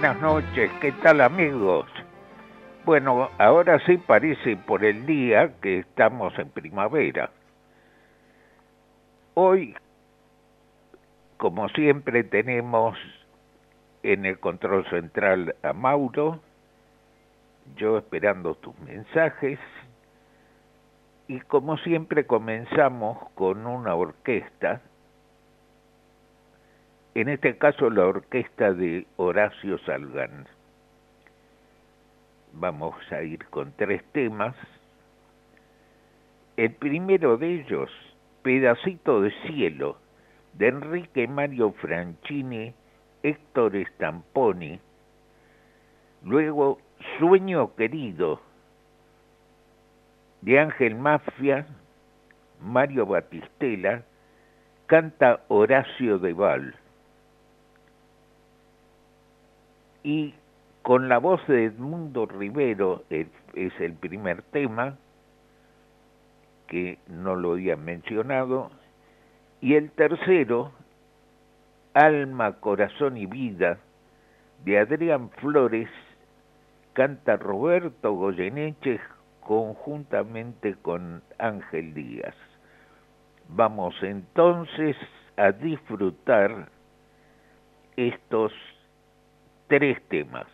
[0.00, 1.84] Buenas noches, ¿qué tal amigos?
[2.86, 7.28] Bueno, ahora sí parece por el día que estamos en primavera.
[9.34, 9.76] Hoy,
[11.36, 12.96] como siempre, tenemos
[14.02, 16.40] en el control central a Mauro,
[17.76, 19.58] yo esperando tus mensajes,
[21.28, 24.80] y como siempre comenzamos con una orquesta
[27.14, 30.46] en este caso la orquesta de Horacio Salgan.
[32.52, 34.54] Vamos a ir con tres temas.
[36.56, 37.90] El primero de ellos,
[38.42, 39.96] Pedacito de Cielo,
[40.54, 42.74] de Enrique Mario Franchini,
[43.22, 44.80] Héctor Stamponi.
[46.24, 46.78] Luego,
[47.18, 48.40] Sueño Querido,
[50.42, 51.66] de Ángel Mafia,
[52.60, 54.02] Mario Batistela,
[54.86, 56.74] canta Horacio de Val.
[60.02, 60.34] Y
[60.82, 64.96] con la voz de Edmundo Rivero es, el primer tema
[66.66, 68.70] que no lo había mencionado
[69.60, 70.72] y el tercero
[71.92, 73.78] Alma, Corazón y Vida
[74.64, 75.88] de Adrián Flores
[76.92, 79.00] canta Roberto Goyeneche
[79.40, 82.34] conjuntamente con Ángel Díaz.
[83.48, 84.96] Vamos entonces
[85.36, 86.68] a disfrutar
[87.96, 88.52] estos
[89.70, 90.48] tres temas.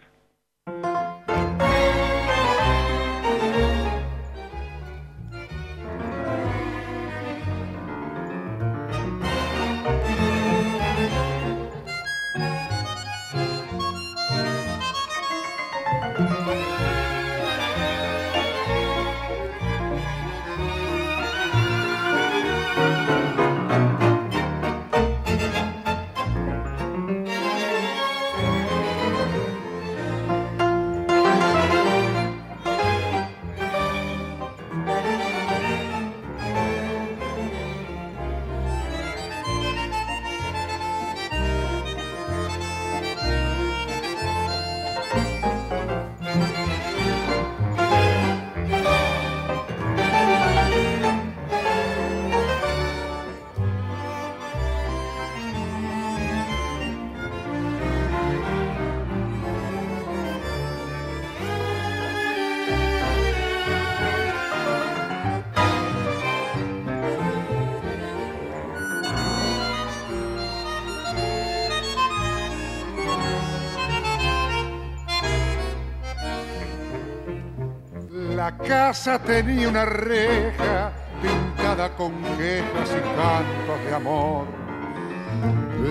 [78.52, 80.92] Casa tenía una reja
[81.22, 84.46] pintada con quejas y cantos de amor.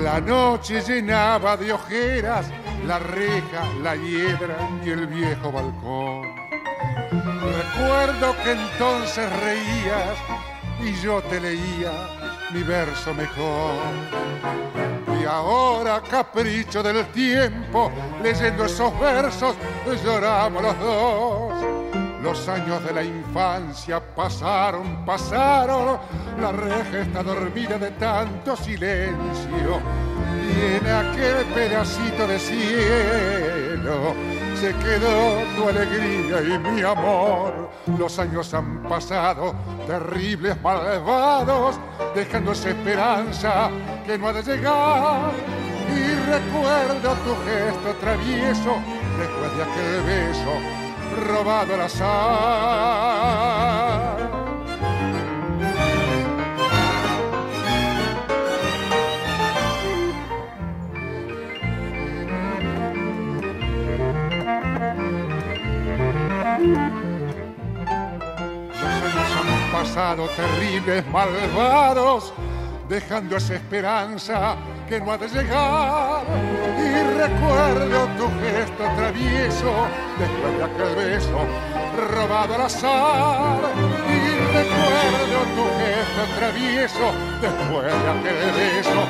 [0.03, 2.45] La noche llenaba de ojeras
[2.85, 6.21] la reja, la hiedra y el viejo balcón.
[7.57, 10.17] Recuerdo que entonces reías
[10.83, 11.91] y yo te leía
[12.51, 13.75] mi verso mejor.
[15.19, 17.91] Y ahora, capricho del tiempo,
[18.21, 19.55] leyendo esos versos,
[20.03, 21.74] lloramos los dos
[22.25, 25.99] los años de la infancia pasaron, pasaron,
[26.41, 29.79] la reja está dormida de tanto silencio
[30.41, 34.15] y en aquel pedacito de cielo
[34.59, 37.69] se quedó tu alegría y mi amor.
[37.95, 39.53] Los años han pasado,
[39.85, 41.75] terribles, malvados,
[42.15, 43.69] dejando esa esperanza
[44.03, 45.31] que no ha de llegar.
[45.95, 48.77] Y recuerdo tu gesto travieso
[49.19, 50.84] después de aquel beso
[51.15, 52.05] robado al azar.
[68.69, 72.33] Los años han pasado terribles, malvados,
[72.89, 74.57] dejando esa esperanza
[74.87, 76.23] que no ha de llegar.
[76.77, 79.71] Y recuerdo tu gesto travieso
[80.19, 81.39] después de aquel beso
[82.13, 83.59] robado al azar.
[84.07, 84.19] Y
[84.53, 87.05] recuerdo tu gesto travieso
[87.41, 89.01] después de aquel beso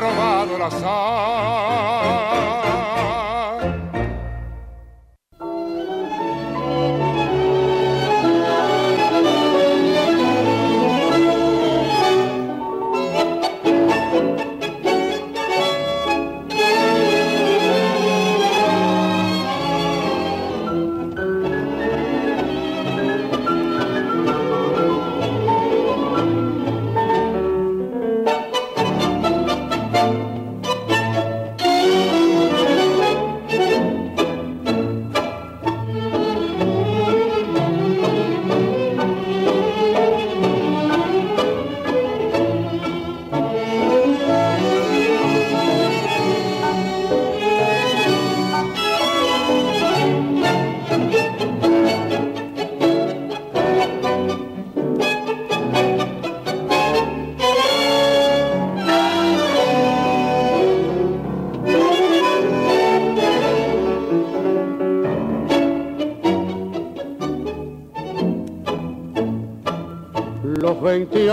[0.00, 2.33] robado la sal.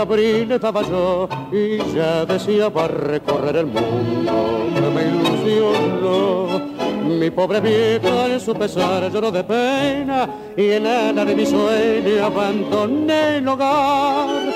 [0.02, 6.72] Abril estaba yo y ya decía para recorrer el mundo me ilusionó.
[7.18, 12.24] Mi pobre vieja en su pesar lloró de pena y en ala de mi sueño
[12.24, 14.52] abandoné el hogar.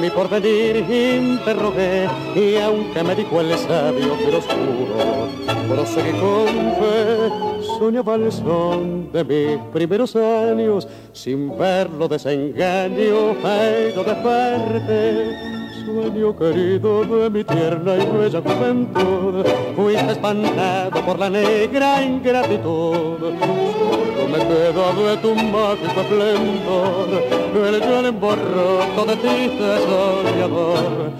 [0.00, 5.28] Mi porvenir interrogué y aunque me dijo el sabio pero oscuro,
[5.68, 6.46] proseguí con
[6.76, 7.50] fe
[7.80, 10.86] soñaba el son de mis primeros años,
[11.20, 15.36] sin verlo desengaño, pero de parte.
[15.84, 19.44] Sueño querido de mi tierna y bella juventud,
[19.76, 23.18] fuiste espantado por la negra ingratitud.
[23.18, 27.08] Solo me queda de tu mágico esplendor,
[27.54, 31.10] el yo emborroto de ti soñador.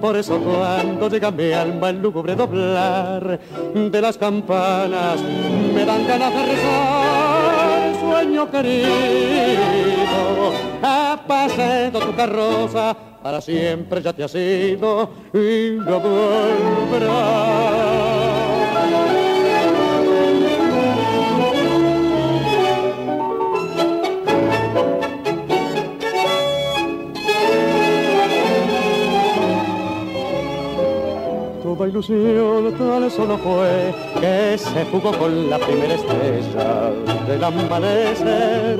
[0.00, 3.40] Por eso cuando llega mi alma el lúgubre doblar
[3.74, 5.20] de las campanas,
[5.74, 7.19] me dan ganas de rezar,
[8.20, 8.90] sueño querido,
[10.82, 17.00] ha pasado tu carroza, para siempre ya te has ido y no volverás.
[31.80, 36.90] Toda ilusión tal solo fue que se fugó con la primera estrella
[37.26, 38.78] del amanecer.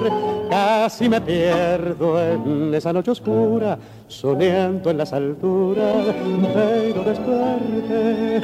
[0.50, 6.14] Casi me pierdo en esa noche oscura, soñando en las alturas,
[6.52, 8.43] pero desperté.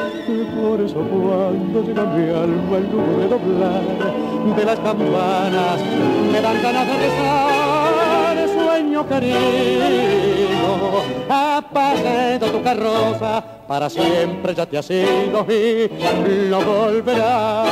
[0.58, 3.82] Por eso cuando llega mi alma el de doblar
[4.56, 5.82] de las campanas,
[6.32, 10.55] me dan ganas de rezar, sueño querido,
[11.28, 15.90] apagado tu carroza para siempre ya te has ido y
[16.48, 17.64] no volverá.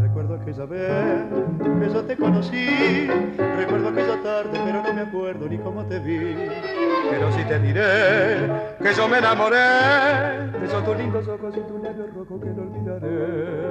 [0.00, 1.24] Recuerdo aquella vez
[1.80, 3.06] que yo te conocí,
[3.56, 6.36] recuerdo aquella tarde, pero no me acuerdo ni cómo te vi.
[7.10, 9.56] Pero sí te diré que yo me enamoré
[10.58, 13.70] de esos tus lindos ojos y tu labio rojo que no olvidaré.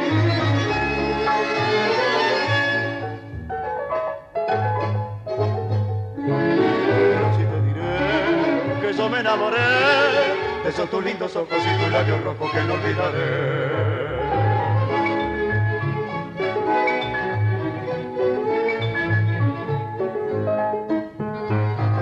[9.21, 9.57] Enamoré
[10.63, 13.71] de esos tus lindos ojos y tus labios rojos que no olvidaré.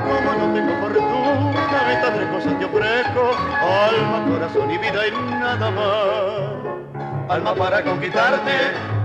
[0.08, 5.72] Como no tengo fortuna, estas tres cosas te ofrezco, alma, corazón y vida y nada
[5.72, 7.30] más.
[7.30, 8.54] Alma para conquistarte,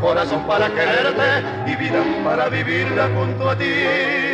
[0.01, 4.34] corazón para quererte y vida para vivirla junto a ti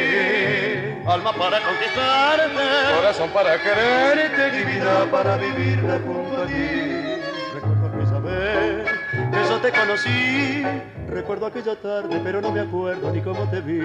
[1.10, 7.18] alma para conquistarte, corazón para quererte y vida para vivirla junto a ti.
[7.54, 8.90] Recuerdo vez
[9.32, 10.64] que yo te conocí,
[11.08, 13.80] recuerdo aquella tarde, pero no me acuerdo ni cómo te vi.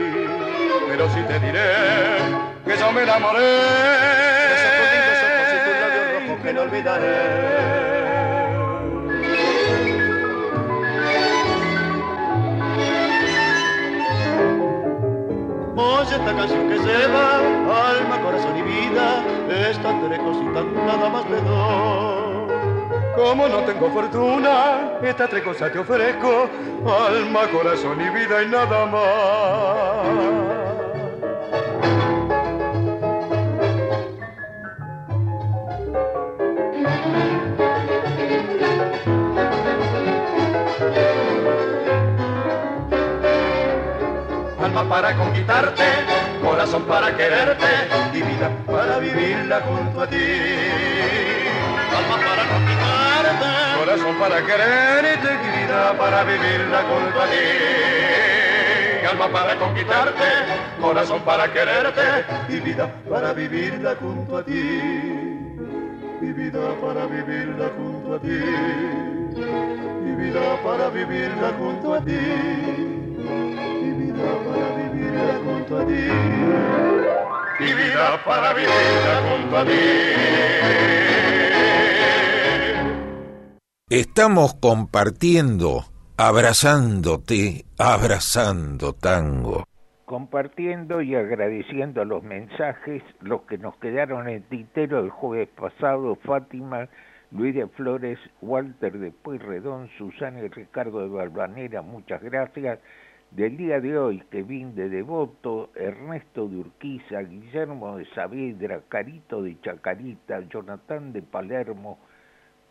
[0.87, 1.73] Pero sí te diré
[2.65, 7.94] que yo me enamoré de esos ojos y tus labios rojos que no olvidaré.
[15.85, 19.23] Oye esta canción que lleva alma, corazón y vida,
[19.69, 22.45] estas tres cositas nada más te doy.
[23.15, 26.49] Como no tengo fortuna, estas tres cosas te ofrezco,
[26.85, 30.34] alma, corazón y vida y nada más.
[44.89, 45.83] Para conquistarte,
[46.41, 47.65] corazón para quererte
[48.13, 50.17] y vida para vivirla junto a ti.
[51.95, 59.07] Alma para conquistarte, corazón para quererte y vida para vivirla junto a ti.
[59.09, 60.23] Alma para conquistarte,
[60.81, 64.51] corazón para quererte y vida para vivirla junto a ti.
[66.21, 68.39] Y vida para vivirla junto a ti.
[70.05, 72.94] Y vida para vivirla junto a ti
[74.45, 76.09] para vivirla junto a ti.
[77.59, 79.71] Mi vida para vivirla junto a ti.
[83.89, 85.83] Estamos compartiendo,
[86.17, 89.65] abrazándote, abrazando tango.
[90.05, 96.89] Compartiendo y agradeciendo los mensajes, los que nos quedaron en tintero el jueves pasado, Fátima,
[97.31, 102.79] Luis de Flores, Walter de Pueyrredón, Susana y Ricardo de Balvanera, muchas gracias
[103.35, 109.59] del día de hoy, Kevin de Devoto, Ernesto de Urquiza, Guillermo de Saavedra, Carito de
[109.59, 111.99] Chacarita, Jonathan de Palermo,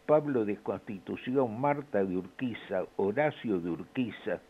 [0.07, 4.41] Pablo de Constitución, Marta de Urquiza, Horacio de Urquiza,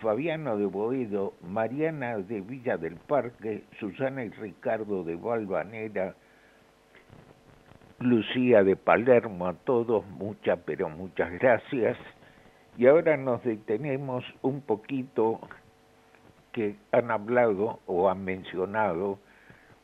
[0.00, 6.14] Fabiano de Boedo, Mariana de Villa del Parque, Susana y Ricardo de Valvanera,
[8.00, 11.96] Lucía de Palermo, a todos muchas, pero muchas gracias.
[12.78, 15.40] Y ahora nos detenemos un poquito
[16.52, 19.18] que han hablado o han mencionado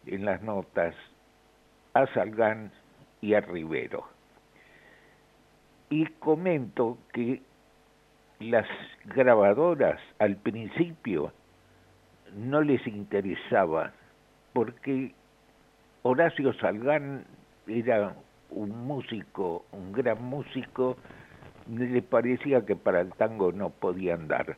[0.06, 0.94] en las notas
[1.94, 2.70] a Salgán
[3.20, 4.04] y a Rivero.
[5.90, 7.42] Y comento que
[8.38, 8.68] las
[9.06, 11.32] grabadoras al principio
[12.32, 13.92] no les interesaba
[14.52, 15.12] porque
[16.02, 17.24] Horacio Salgán
[17.66, 18.14] era
[18.50, 20.96] un músico, un gran músico,
[21.68, 24.56] le parecía que para el tango no podía andar.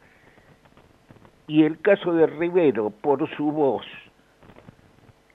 [1.47, 3.87] Y el caso de Rivero, por su voz,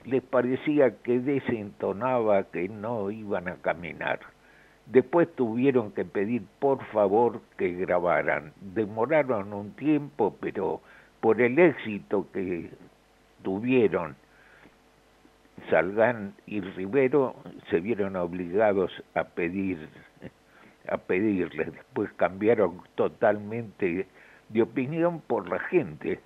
[0.06, 4.20] les parecía que desentonaba, que no iban a caminar.
[4.88, 8.52] Después tuvieron que pedir por favor que grabaran.
[8.60, 10.82] Demoraron un tiempo, pero
[11.22, 12.72] por el éxito que
[13.44, 14.16] tuvieron
[15.70, 17.36] Salgán y Rivero
[17.70, 19.88] se vieron obligados a pedir
[20.88, 21.74] a pedirles.
[21.74, 24.08] Después cambiaron totalmente
[24.50, 26.20] de opinión por la gente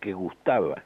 [0.00, 0.82] que gustaba.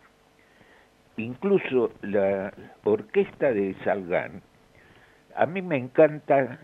[1.17, 4.43] Incluso la orquesta de Salgán,
[5.37, 6.59] a mí me encanta,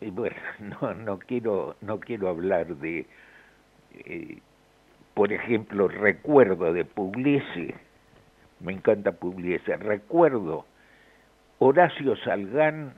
[0.00, 0.36] y bueno,
[0.80, 3.06] no, no, quiero, no quiero hablar de,
[3.94, 4.38] eh,
[5.14, 7.74] por ejemplo, recuerdo de Pugliese,
[8.60, 10.66] me encanta Pugliese, recuerdo
[11.58, 12.92] Horacio Salgán,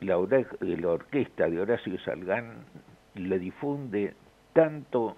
[0.00, 2.64] la, orquesta de Horacio Salgán
[3.14, 4.14] le difunde
[4.52, 5.16] tanto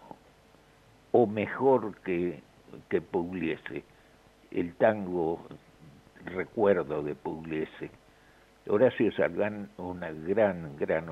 [1.13, 2.43] o mejor que,
[2.91, 3.83] que Pugliese,
[4.51, 5.41] el tango
[6.27, 7.91] recuerdo de Pugliese.
[8.69, 11.09] Horacio Salgán, una gran, gran,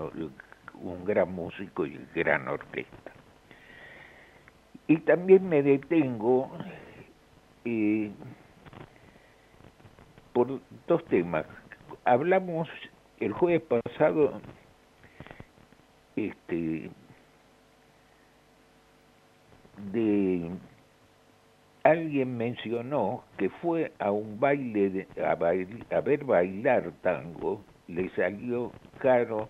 [0.75, 3.13] un gran músico y gran orquesta.
[4.87, 6.51] Y también me detengo
[7.65, 8.11] eh,
[10.33, 11.47] por dos temas.
[12.05, 12.69] Hablamos
[13.21, 14.41] el jueves pasado
[16.17, 16.91] este
[19.93, 20.51] de
[21.83, 25.33] alguien mencionó que fue a un baile de, a,
[25.97, 29.49] a ver bailar tango le salió caro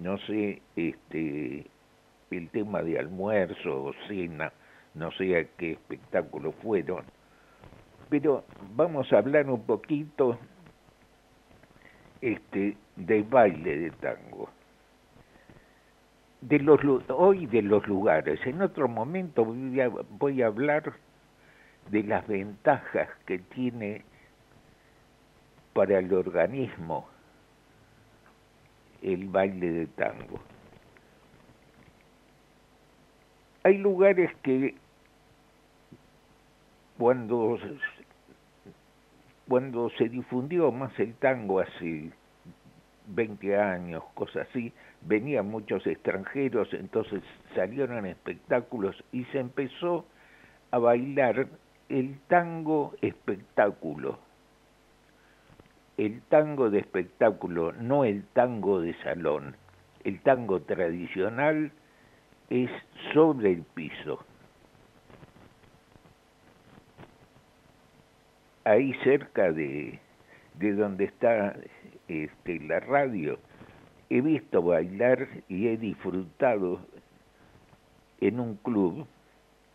[0.00, 1.66] no sé este
[2.30, 4.52] el tema de almuerzo o cena
[4.94, 7.04] no sé a qué espectáculo fueron
[8.08, 8.44] pero
[8.74, 10.38] vamos a hablar un poquito
[12.20, 14.48] este del baile de tango.
[16.40, 18.38] De los hoy de los lugares.
[18.46, 20.92] En otro momento voy a, voy a hablar
[21.90, 24.04] de las ventajas que tiene
[25.72, 27.08] para el organismo
[29.02, 30.40] el baile de tango.
[33.64, 34.74] Hay lugares que
[36.98, 37.58] cuando
[39.48, 42.10] cuando se difundió más el tango hace
[43.08, 44.72] 20 años, cosas así,
[45.02, 47.22] venían muchos extranjeros, entonces
[47.54, 50.06] salieron espectáculos y se empezó
[50.70, 51.46] a bailar
[51.88, 54.18] el tango espectáculo.
[55.96, 59.56] El tango de espectáculo, no el tango de salón.
[60.02, 61.70] El tango tradicional
[62.50, 62.70] es
[63.12, 64.24] sobre el piso.
[68.64, 69.98] Ahí cerca de,
[70.54, 71.56] de donde está
[72.08, 73.38] este, la radio,
[74.10, 76.80] he visto bailar y he disfrutado
[78.20, 79.06] en un club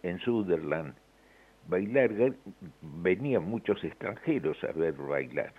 [0.04, 0.96] en Sutherland
[1.70, 2.34] bailar,
[2.82, 5.54] venían muchos extranjeros a ver bailar.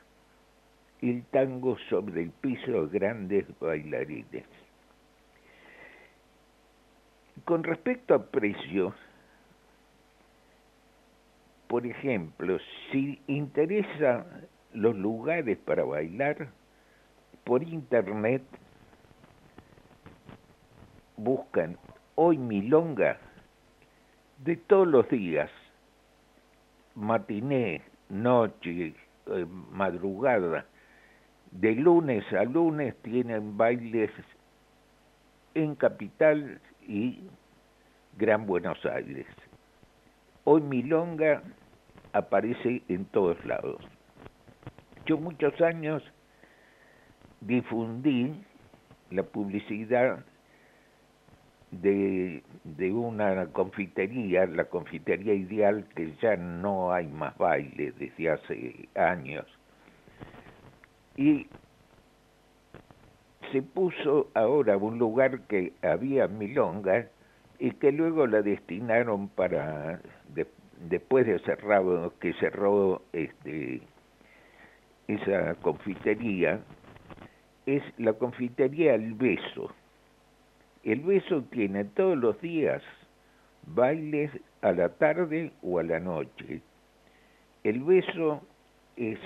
[1.01, 4.45] El tango sobre el piso, grandes bailarines.
[7.45, 8.95] Con respecto a precios,
[11.71, 12.59] por ejemplo,
[12.91, 14.27] si interesa
[14.73, 16.49] los lugares para bailar,
[17.45, 18.43] por internet
[21.17, 21.79] buscan
[22.17, 23.19] hoy milonga
[24.39, 25.49] de todos los días,
[26.97, 28.93] matiné, noche,
[29.27, 30.67] eh, madrugada,
[31.53, 34.11] de lunes a lunes tienen bailes
[35.55, 37.23] en Capital y
[38.19, 39.29] Gran Buenos Aires.
[40.45, 41.43] Hoy Milonga
[42.13, 43.79] aparece en todos lados.
[45.07, 46.03] Yo muchos años
[47.41, 48.33] difundí
[49.11, 50.25] la publicidad
[51.71, 58.89] de, de una confitería, la confitería ideal, que ya no hay más baile desde hace
[58.95, 59.47] años.
[61.17, 61.47] Y
[63.53, 67.09] se puso ahora un lugar que había milonga
[67.59, 70.01] y que luego la destinaron para
[70.89, 73.83] después de cerrado que cerró este
[75.09, 76.61] esa confitería
[77.67, 79.75] es la confitería El Beso
[80.83, 82.83] el beso tiene todos los días
[83.67, 84.31] bailes
[84.63, 86.63] a la tarde o a la noche.
[87.65, 88.41] El beso
[88.97, 89.19] es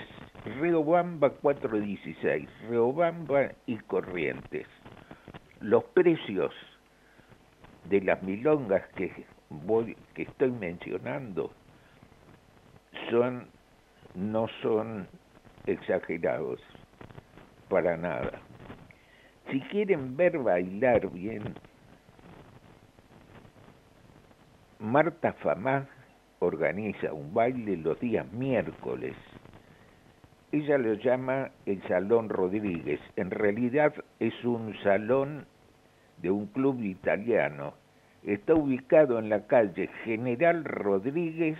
[0.59, 4.67] Reobamba 416, Reobamba y Corrientes.
[5.61, 6.53] Los precios
[7.85, 11.51] de las milongas que voy, que estoy mencionando
[13.09, 13.47] son
[14.15, 15.07] no son
[15.65, 16.61] exagerados
[17.69, 18.39] para nada.
[19.51, 21.43] Si quieren ver bailar bien,
[24.79, 25.87] Marta Famá
[26.39, 29.15] organiza un baile los días miércoles.
[30.51, 32.99] Ella lo llama el Salón Rodríguez.
[33.15, 35.45] En realidad es un salón
[36.21, 37.73] de un club italiano.
[38.25, 41.59] Está ubicado en la calle General Rodríguez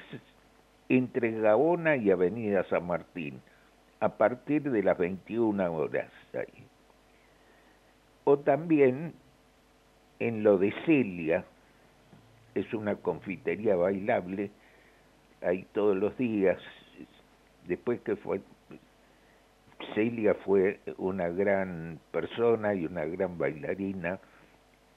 [0.89, 3.39] entre Gaona y Avenida San Martín,
[3.99, 6.11] a partir de las 21 horas.
[8.23, 9.13] O también
[10.19, 11.45] en lo de Celia,
[12.55, 14.49] es una confitería bailable,
[15.41, 16.59] ahí todos los días,
[17.67, 18.41] después que fue,
[19.93, 24.19] Celia fue una gran persona y una gran bailarina,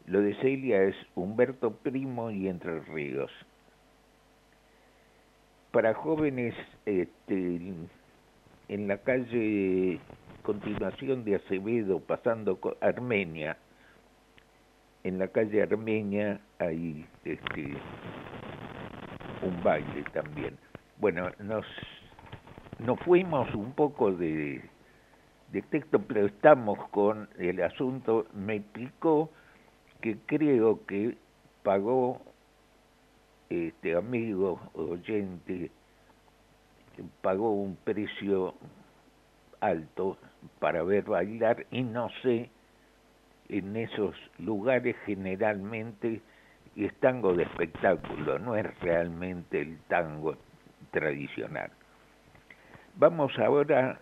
[0.08, 3.30] lo de Celia es Humberto Primo y Entre Ríos.
[5.70, 6.54] Para jóvenes,
[6.86, 7.60] este,
[8.68, 10.00] en la calle
[10.42, 13.58] continuación de Acevedo, pasando Armenia.
[15.04, 17.74] En la calle Armenia hay este,
[19.42, 20.56] un baile también.
[20.96, 21.66] Bueno, nos,
[22.78, 24.62] nos fuimos un poco de,
[25.52, 28.26] de texto, pero estamos con el asunto.
[28.32, 29.30] Me explicó
[30.00, 31.16] que creo que
[31.62, 32.20] pagó
[33.50, 35.70] este amigo oyente
[37.20, 38.54] pagó un precio
[39.60, 40.16] alto
[40.58, 42.50] para ver bailar y no sé,
[43.48, 46.20] en esos lugares generalmente
[46.76, 50.36] es tango de espectáculo, no es realmente el tango
[50.90, 51.70] tradicional.
[52.96, 53.98] Vamos ahora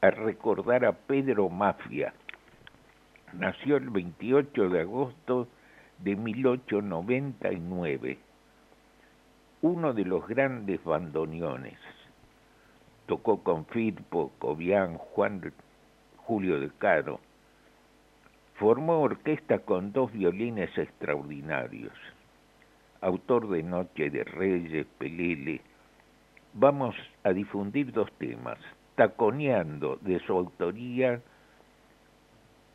[0.00, 2.12] a recordar a Pedro Mafia.
[3.32, 5.46] Nació el 28 de agosto
[5.98, 8.18] de 1899,
[9.62, 11.78] uno de los grandes bandoneones
[13.08, 15.52] tocó con Firpo, Cobian, Juan
[16.18, 17.20] Julio de Caro.
[18.56, 21.94] Formó orquesta con dos violines extraordinarios.
[23.00, 25.62] Autor de Noche de Reyes, Pelele.
[26.52, 28.58] Vamos a difundir dos temas.
[28.94, 31.22] Taconeando de su autoría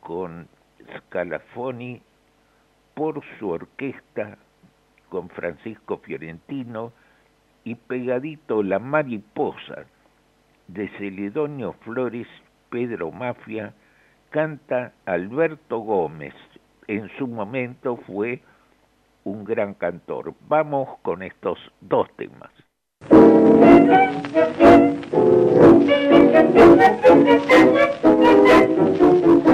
[0.04, 0.46] con
[0.96, 2.00] Scalafoni
[2.94, 4.38] por su orquesta
[5.08, 6.92] con Francisco Fiorentino
[7.64, 9.86] y pegadito La Mariposa
[10.68, 12.28] de Celedonio Flores,
[12.70, 13.74] Pedro Mafia,
[14.30, 16.34] canta Alberto Gómez.
[16.86, 18.42] En su momento fue
[19.24, 20.34] un gran cantor.
[20.48, 22.50] Vamos con estos dos temas.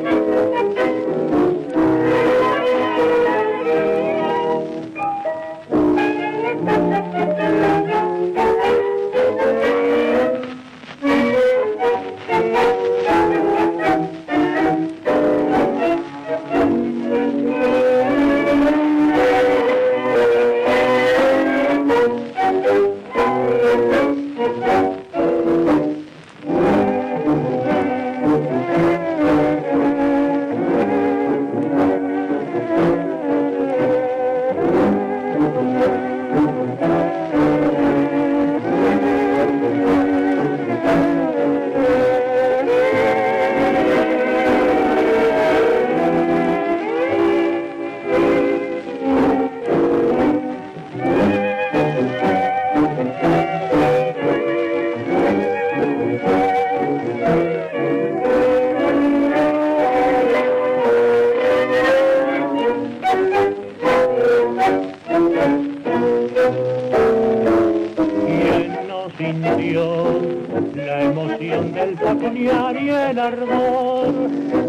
[69.33, 74.13] la emoción del paconear y el ardor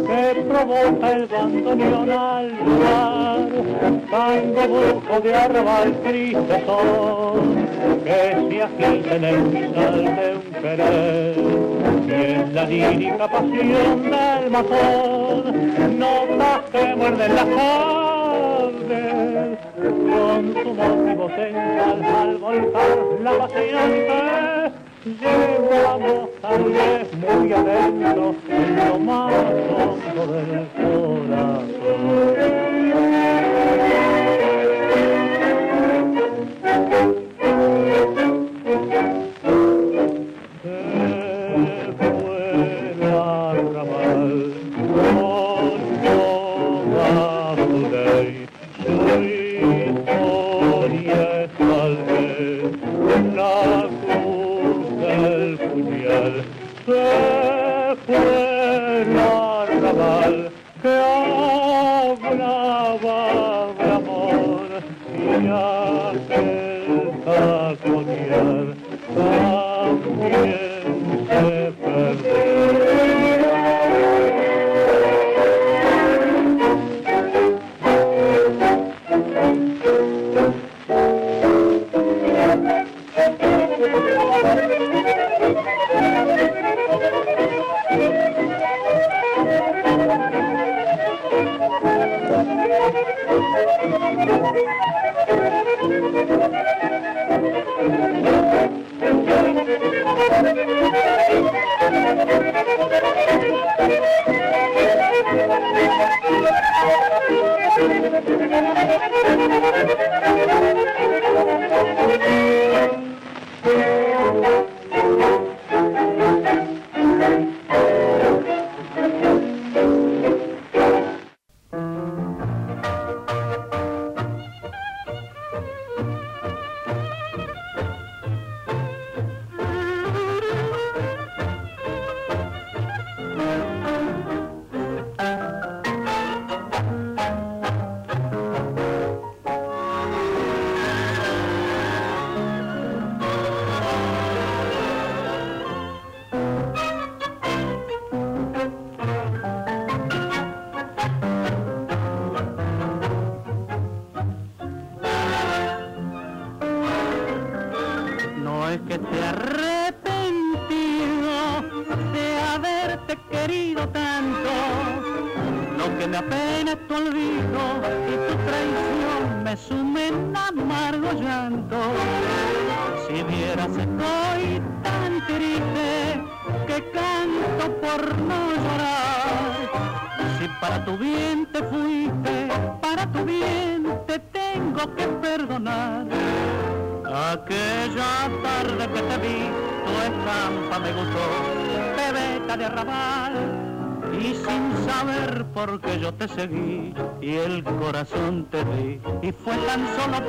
[0.06, 3.48] que provoca el bandoneón al lugar.
[4.10, 6.60] Tango brujo de arrabal cristal
[8.04, 11.36] que se agita en el cristal de un querer.
[12.06, 18.01] Y en la lírica pasión del mazón, notas que muerden la cara
[19.76, 24.52] con su motivo sensual al volcar la paseante
[25.04, 32.71] llevamos tal vez muy adentro en lo más hondo del corazón.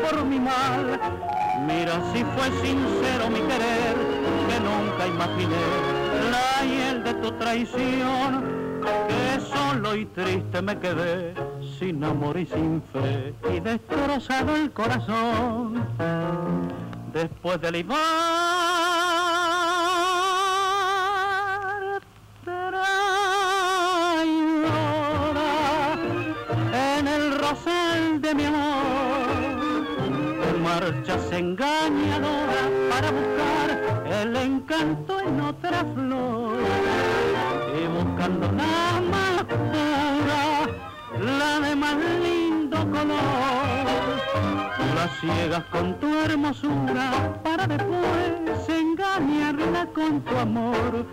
[0.04, 1.00] por mi mal.
[1.68, 3.96] Mira si fue sincero mi querer,
[4.48, 5.66] que nunca imaginé
[6.34, 8.44] la hiel de tu traición,
[9.08, 11.34] que solo y triste me quedé,
[11.80, 15.86] sin amor y sin fe, y destrozado el corazón.
[17.13, 18.83] Después del Iván
[30.84, 33.67] marchas engañadora para buscar
[34.22, 36.58] el encanto en otra flor
[37.80, 40.43] y buscando la más pura,
[41.38, 43.86] la de más lindo color.
[44.96, 51.06] La ciegas con tu hermosura para después engañarla con tu amor.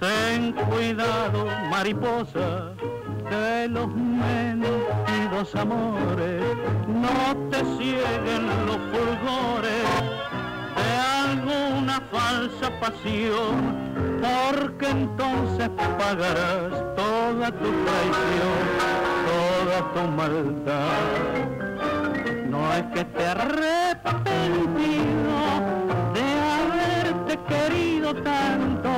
[0.00, 2.72] Ten cuidado, mariposa,
[3.30, 3.88] de los
[5.38, 6.42] mentidos amores,
[6.88, 9.84] no te cieguen los fulgores
[10.76, 10.88] de
[11.24, 13.54] alguna falsa pasión,
[14.20, 18.58] porque entonces pagarás toda tu traición,
[19.28, 20.88] toda tu maldad.
[22.48, 24.84] No es que te arrepentido
[26.14, 26.24] de
[26.58, 28.90] haberte querido tanto,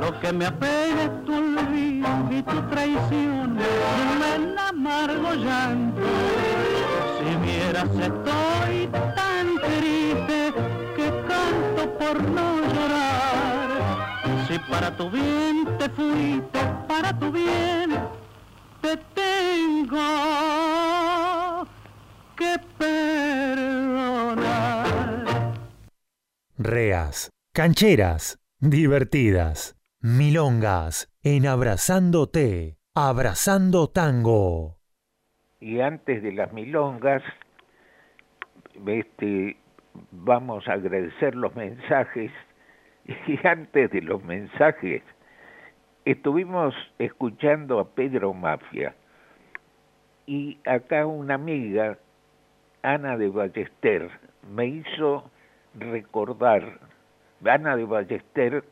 [0.00, 1.85] lo que me apena es tu olvido
[2.30, 6.02] y tu traición, un amargo llanto.
[7.18, 10.52] Si vieras estoy tan triste
[10.96, 13.68] que canto por no llorar.
[14.46, 17.98] Si para tu bien te fuiste, para tu bien
[18.80, 19.98] te tengo
[22.36, 24.46] que perdonar.
[26.58, 29.74] Reas, cancheras, divertidas,
[30.06, 34.76] milongas, en abrazándote, abrazando tango.
[35.58, 37.24] Y antes de las milongas,
[38.86, 39.56] este,
[40.12, 42.30] vamos a agradecer los mensajes.
[43.26, 45.02] Y antes de los mensajes,
[46.04, 48.94] estuvimos escuchando a Pedro Mafia.
[50.26, 51.98] Y acá una amiga,
[52.82, 54.08] Ana de Ballester,
[54.48, 55.30] me hizo
[55.74, 56.78] recordar,
[57.44, 58.64] Ana de Ballester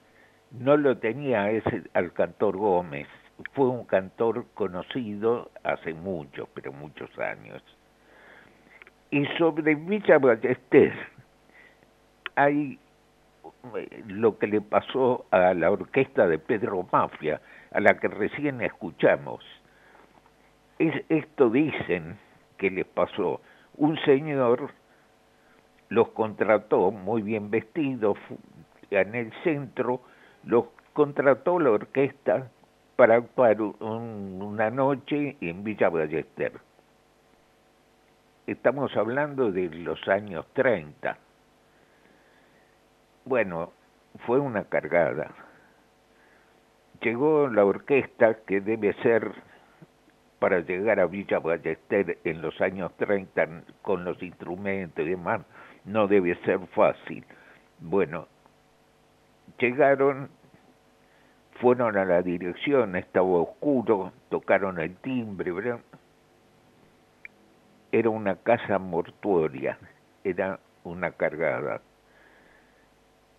[0.59, 3.09] no lo tenía ese, al cantor Gómez,
[3.53, 7.62] fue un cantor conocido hace muchos, pero muchos años.
[9.11, 10.93] Y sobre Villa Ballester
[12.37, 12.79] hay
[14.07, 17.40] lo que le pasó a la orquesta de Pedro Mafia,
[17.73, 19.45] a la que recién escuchamos.
[20.79, 22.19] Es, esto dicen
[22.59, 23.40] que les pasó.
[23.77, 24.71] Un señor
[25.88, 28.19] los contrató muy bien vestidos
[28.90, 30.01] en el centro,
[30.46, 32.50] los contrató la orquesta
[32.96, 36.52] para actuar un, una noche en Villa Ballester.
[38.46, 41.16] Estamos hablando de los años 30.
[43.24, 43.72] Bueno,
[44.26, 45.30] fue una cargada.
[47.00, 49.33] Llegó la orquesta que debe ser
[50.44, 55.40] para llegar a Villa Ballester en los años 30 con los instrumentos y demás,
[55.87, 57.24] no debe ser fácil.
[57.80, 58.28] Bueno,
[59.59, 60.29] llegaron,
[61.61, 65.81] fueron a la dirección, estaba oscuro, tocaron el timbre, ¿verdad?
[67.93, 69.79] Era una casa mortuoria,
[70.25, 71.81] era una cargada.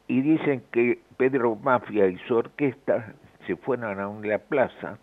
[0.08, 3.14] Y dicen que Pedro Mafia y su orquesta
[3.46, 4.98] se fueron a una plaza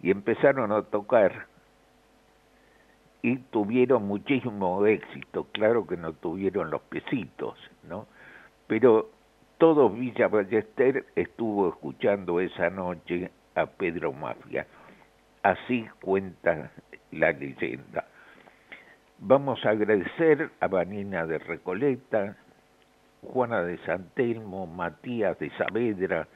[0.00, 1.46] y empezaron a tocar
[3.22, 5.48] y tuvieron muchísimo éxito.
[5.52, 8.06] Claro que no tuvieron los pesitos, ¿no?
[8.68, 9.10] Pero
[9.58, 14.66] todo Villa Ballester estuvo escuchando esa noche a Pedro Mafia.
[15.42, 16.70] Así cuenta
[17.10, 18.06] la leyenda.
[19.18, 22.36] Vamos a agradecer a Vanina de Recoleta,
[23.22, 26.28] Juana de Santelmo, Matías de Saavedra,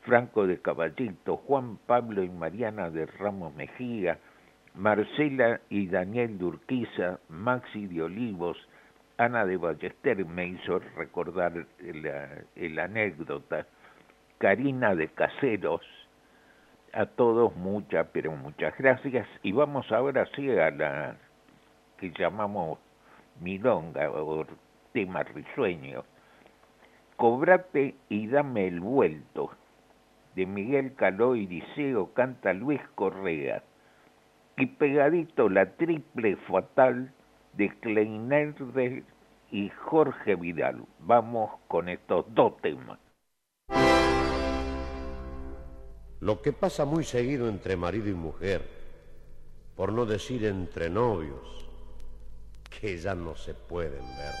[0.00, 4.18] Franco de Caballito, Juan Pablo y Mariana de Ramos Mejía,
[4.74, 8.56] Marcela y Daniel de Urquiza, Maxi de Olivos,
[9.20, 13.66] Ana de Ballester me hizo recordar la, anécdota,
[14.38, 15.82] Karina de Caseros,
[16.94, 19.28] a todos muchas, pero muchas gracias.
[19.42, 21.16] Y vamos ahora sí a la
[21.98, 22.78] que llamamos
[23.40, 24.46] milonga o
[24.94, 26.02] tema risueño.
[27.16, 29.50] Cobrate y dame el vuelto.
[30.34, 33.62] De Miguel Caló y Liceo canta Luis Correa.
[34.56, 37.12] Y pegadito la triple fatal
[37.52, 39.04] de Kleinerde
[39.50, 40.84] y Jorge Vidal.
[41.00, 42.98] Vamos con estos dos temas.
[46.20, 48.68] Lo que pasa muy seguido entre marido y mujer,
[49.74, 51.68] por no decir entre novios,
[52.68, 54.34] que ya no se pueden ver.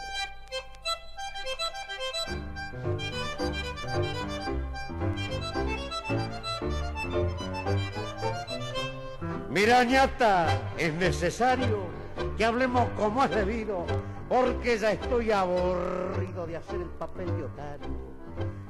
[9.50, 10.46] Mira, ñata,
[10.78, 11.88] es necesario
[12.36, 13.84] que hablemos como es debido,
[14.30, 17.88] porque ya estoy aburrido de hacer el papel de otario.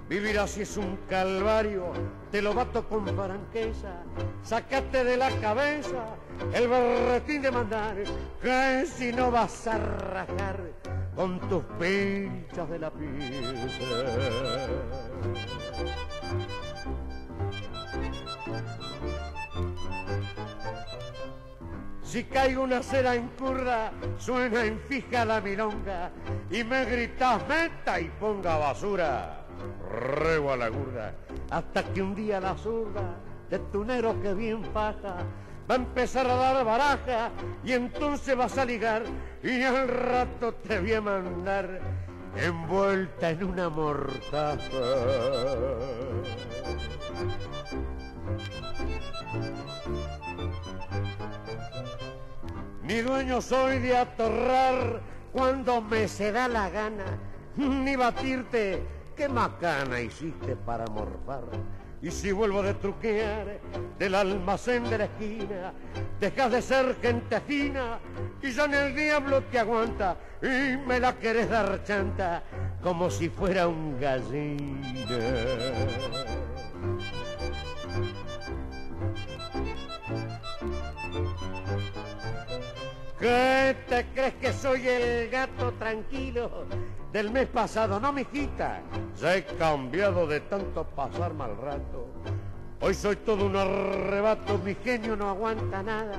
[0.09, 1.93] Vivir así es un calvario,
[2.31, 4.03] te lo bato con franqueza.
[4.43, 6.17] Sacate de la cabeza
[6.55, 7.97] el berretín de mandar,
[8.41, 10.73] que si no vas a rajar
[11.15, 13.53] con tus pinchas de la pieza.
[22.11, 26.11] Si caigo una cera en curda, suena en fija la milonga
[26.51, 29.47] y me gritas meta y ponga basura.
[29.93, 31.15] Rebo a la gurda,
[31.51, 33.15] hasta que un día la zurda
[33.49, 35.19] de tunero que bien faja
[35.71, 37.31] va a empezar a dar baraja
[37.63, 39.05] y entonces vas a ligar
[39.45, 41.81] y al rato te voy a mandar
[42.35, 44.59] envuelta en una mortaja.
[52.91, 55.01] Ni dueño soy de atorrar
[55.31, 57.05] cuando me se da la gana,
[57.57, 58.83] ni batirte,
[59.17, 61.45] qué macana hiciste para morfar.
[62.03, 63.61] Y si vuelvo de truquear
[63.97, 65.73] del almacén de la esquina,
[66.19, 68.01] dejas de ser gente fina
[68.43, 72.43] y ya en el diablo te aguanta y me la querés dar chanta
[72.83, 74.91] como si fuera un gallina.
[83.21, 86.65] ¿Qué te crees que soy el gato tranquilo
[87.13, 88.01] del mes pasado?
[88.01, 88.81] No, mijita.
[89.21, 92.09] Ya he cambiado de tanto pasar mal rato.
[92.81, 96.19] Hoy soy todo un arrebato, mi genio no aguanta nada.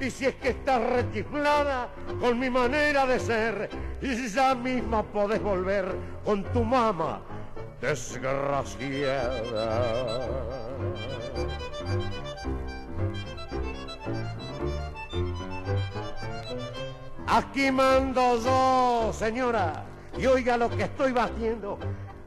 [0.00, 1.88] Y si es que estás rechiflada
[2.20, 3.68] con mi manera de ser,
[4.00, 5.92] ya misma podés volver
[6.24, 7.20] con tu mamá,
[7.80, 9.42] desgraciada.
[17.30, 19.84] Aquí mando yo, señora,
[20.16, 21.78] y oiga lo que estoy batiendo.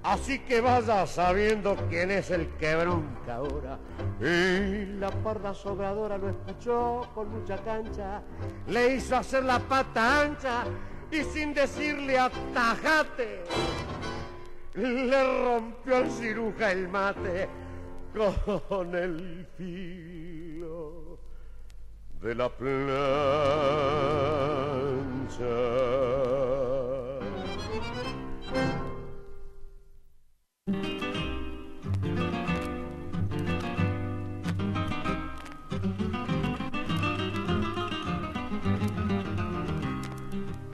[0.03, 3.79] Así que vaya sabiendo quién es el que bronca ahora.
[4.19, 8.21] Y la parda sobradora lo escuchó con mucha cancha,
[8.67, 10.63] le hizo hacer la pata ancha
[11.11, 13.43] y sin decirle atajate,
[14.75, 17.49] le rompió al ciruja el mate
[18.69, 21.19] con el filo
[22.21, 22.49] de la
[25.37, 27.21] plancha.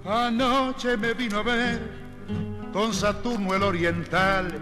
[0.06, 1.80] Anoche me vino a ver
[2.72, 4.60] con Saturno el Oriental,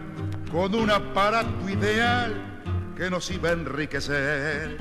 [0.52, 2.34] con un aparato ideal
[2.96, 4.78] que nos iba a enriquecer.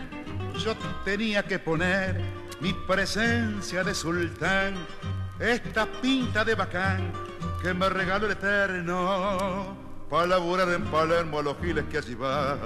[0.63, 0.75] Yo
[1.05, 4.75] tenía que poner mi presencia de sultán,
[5.39, 7.13] esta pinta de bacán
[7.63, 9.77] que me regaló el eterno,
[10.11, 12.59] para laburar en Palermo a los giles que allí van.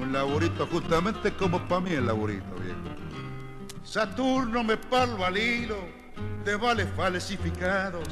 [0.00, 2.78] Un laburito justamente como para mí el laburito, viejo.
[3.84, 5.78] Saturno me parlo al hilo
[6.44, 8.06] de vales falsificados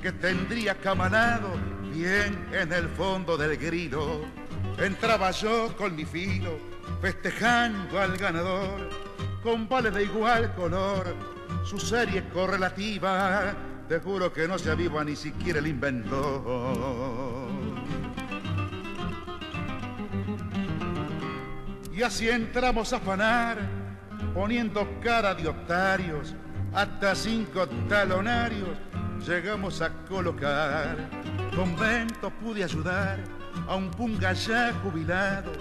[0.00, 1.48] que tendría camanado
[1.92, 4.24] bien en el fondo del grilo.
[4.78, 6.71] Entraba yo con mi filo
[7.02, 8.88] festejando al ganador
[9.42, 11.16] con vales de igual color,
[11.64, 13.54] su serie correlativa.
[13.88, 17.50] Te juro que no se aviva ni siquiera el inventor.
[21.92, 23.58] Y así entramos a afanar,
[24.32, 26.36] poniendo cara de octarios,
[26.72, 28.78] hasta cinco talonarios
[29.26, 30.96] llegamos a colocar.
[31.54, 33.18] Convento pude ayudar
[33.68, 35.52] a un punga ya jubilado,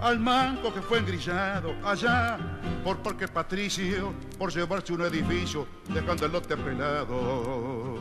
[0.00, 2.38] al manco que fue engrillado allá
[2.84, 7.98] por Parque Patricio, por llevarse un edificio dejando el lote pelado.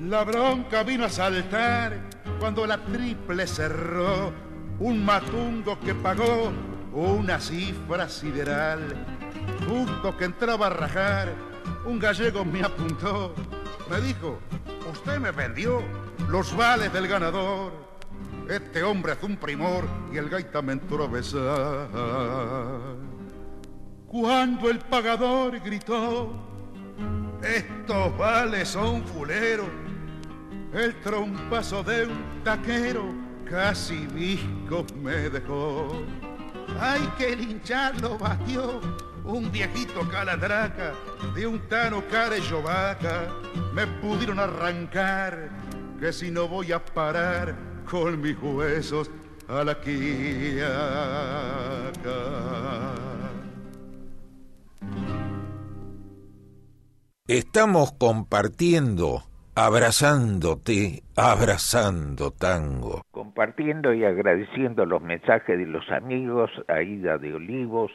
[0.00, 4.32] La bronca vino a saltar cuando la triple cerró
[4.78, 6.52] un matungo que pagó
[6.92, 8.94] una cifra sideral.
[9.66, 11.32] Justo que entraba a rajar,
[11.84, 13.34] un gallego me apuntó.
[13.90, 14.38] Me dijo,
[14.90, 15.80] usted me vendió
[16.28, 17.72] los vales del ganador.
[18.48, 21.88] Este hombre es un primor y el gaita me entró besar.
[24.06, 26.32] Cuando el pagador gritó,
[27.42, 29.68] estos vales son fuleros,
[30.72, 33.04] el trompazo de un taquero
[33.48, 36.02] casi visco me dejó.
[36.80, 38.80] Ay, que el hinchar lo batió
[39.26, 40.92] un viejito calatraca
[41.34, 43.28] de un tano carello vaca
[43.74, 45.50] me pudieron arrancar
[45.98, 47.54] que si no voy a parar
[47.90, 49.10] con mis huesos
[49.48, 50.66] a la quiaca.
[57.28, 59.22] Estamos compartiendo,
[59.56, 63.02] abrazándote, abrazando tango.
[63.10, 67.90] Compartiendo y agradeciendo los mensajes de los amigos, Aida de Olivos,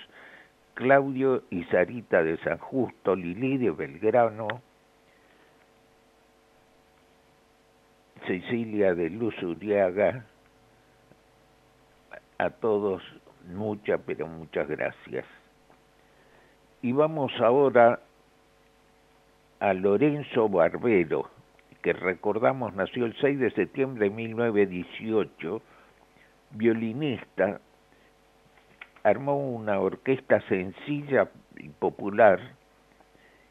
[0.82, 4.48] Claudio y Sarita de San Justo, Lili de Belgrano,
[8.26, 10.26] Cecilia de Luz Uriaga,
[12.40, 13.04] a todos
[13.54, 15.24] muchas, pero muchas gracias.
[16.82, 18.00] Y vamos ahora
[19.60, 21.30] a Lorenzo Barbero,
[21.84, 25.62] que recordamos nació el 6 de septiembre de 1918,
[26.50, 27.62] violinista,
[29.04, 32.40] armó una orquesta sencilla y popular,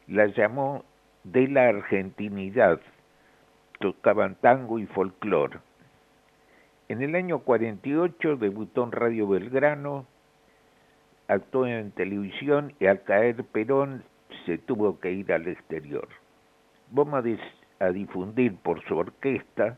[0.07, 0.83] la llamó
[1.23, 2.79] de la argentinidad,
[3.79, 5.59] tocaban tango y folclore.
[6.89, 10.05] En el año 48 debutó en Radio Belgrano,
[11.27, 14.03] actuó en televisión y al caer Perón
[14.45, 16.07] se tuvo que ir al exterior.
[16.89, 17.23] Vamos
[17.79, 19.77] a, difundir por su orquesta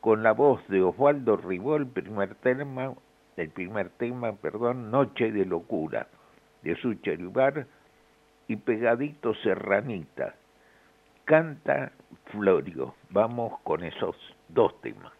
[0.00, 2.92] con la voz de Osvaldo Ribó el primer tema,
[3.36, 6.06] el primer tema, perdón, Noche de locura
[6.62, 7.66] de Sucheribar
[8.48, 10.34] y pegadito Serranita.
[11.24, 11.92] Canta
[12.30, 12.94] Florio.
[13.10, 14.16] Vamos con esos
[14.48, 15.12] dos temas.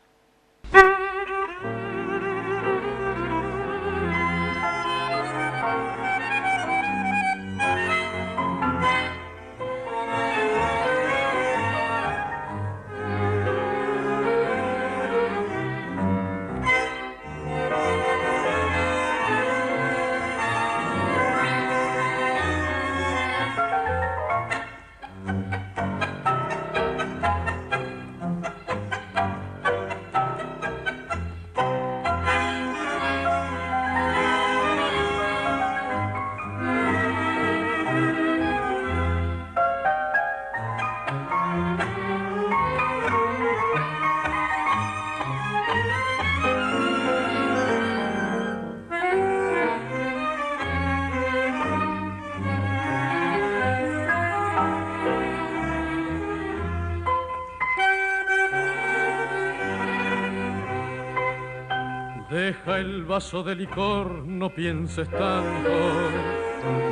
[63.12, 65.70] Vaso de licor, no pienses tanto.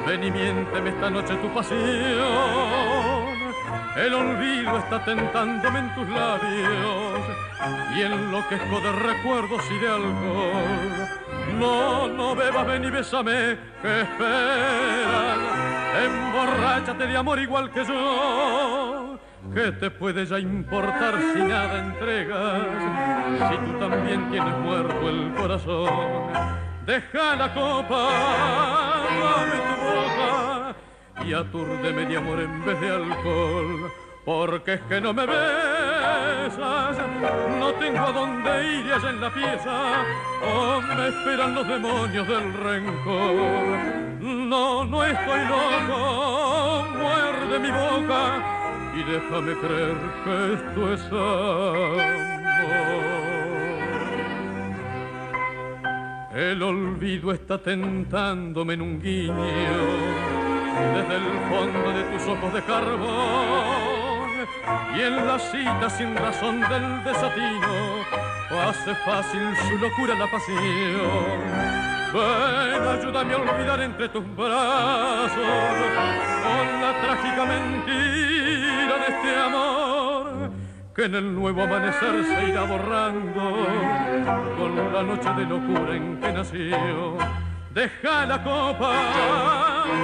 [0.07, 1.79] Ven y miénteme esta noche tu pasión.
[3.97, 7.21] El olvido está tentándome en tus labios
[7.97, 11.09] y enloquezco de recuerdos y de alcohol.
[11.59, 15.39] No, no bebas, ven y bésame, que esperas.
[16.05, 18.90] Emborráchate de amor igual que yo
[19.55, 22.63] ¿Qué te puede ya importar si nada entregas?
[23.51, 25.91] Si tú también tienes muerto el corazón,
[26.87, 28.11] deja la copa,
[29.21, 30.77] dame tu boca
[31.27, 33.93] y atúrdeme de amor en vez de alcohol.
[34.25, 36.97] Porque es que no me besas,
[37.59, 40.05] no tengo a dónde ir allá en la pieza,
[40.45, 44.21] o me esperan los demonios del rencor.
[44.21, 48.60] No, no estoy loco, muerde mi boca
[48.95, 52.31] y déjame creer que esto es amor.
[56.35, 60.21] El olvido está tentándome en un guiño
[60.95, 64.11] desde el fondo de tus ojos de carbón
[64.97, 68.05] y en la cita sin razón del desatino
[68.69, 71.41] hace fácil su locura la pasión
[72.13, 78.60] Ven, ayúdame a olvidar entre tus brazos con la trágica mentira
[79.11, 80.51] este amor
[80.95, 83.67] que en el nuevo amanecer se irá borrando
[84.59, 87.17] con la noche de locura en que nació.
[87.73, 88.93] Deja la copa,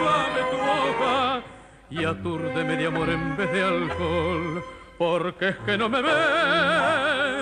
[0.07, 1.43] dame tu boca
[1.91, 4.65] y atúrdeme de amor en vez de alcohol
[4.99, 6.01] porque es que no me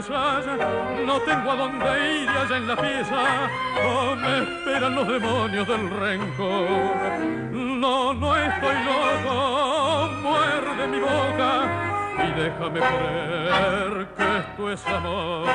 [0.08, 3.50] no tengo a dónde ir allá en la pieza,
[3.86, 7.50] o me esperan los demonios del rencor.
[7.52, 11.68] No, no estoy loco, muerde mi boca
[12.18, 15.48] y déjame creer que esto es amor.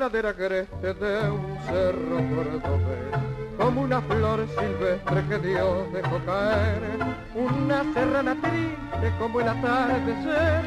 [0.00, 3.20] Ladera creste de un cerro cordobés
[3.58, 6.80] como una flor silvestre que Dios dejó caer,
[7.34, 10.64] una serrana triste como el atardecer,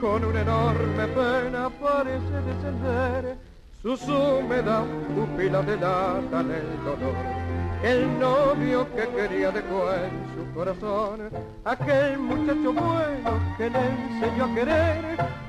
[0.00, 3.36] con una enorme pena parece descender,
[3.82, 7.16] sus húmedas pupilas delatan el dolor.
[7.82, 11.30] El novio que quería dejó en su corazón,
[11.64, 15.47] aquel muchacho bueno que le enseñó a querer,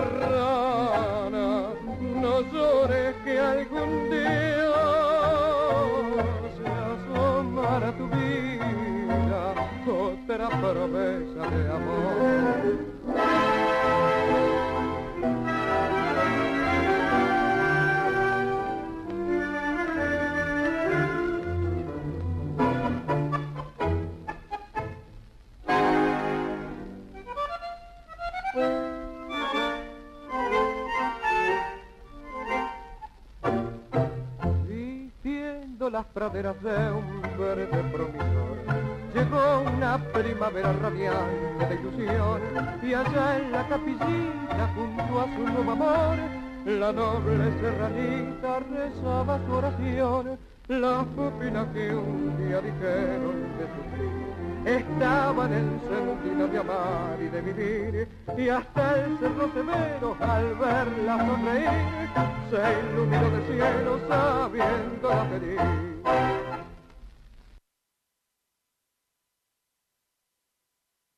[0.00, 0.68] Serrana,
[2.20, 4.72] no llores que algún día
[6.56, 9.54] se asomará tu vida
[9.88, 12.99] otra promesa de amor.
[36.12, 38.56] Praderas de un verde promisor.
[39.14, 42.40] Llegó una primavera radiante de ilusión
[42.82, 46.16] y allá en la capillita junto a su nuevo amor,
[46.66, 50.38] la noble serranita rezaba su oración.
[50.70, 58.08] Las pupilas que un día dijeron de sufrir estaban encendidas de amar y de vivir
[58.38, 62.08] y hasta el cerro severo al verla sonreír
[62.50, 65.60] se iluminó de cielo sabiendo la feliz.